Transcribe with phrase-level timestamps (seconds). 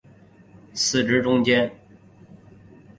[0.73, 1.71] 司职中坚。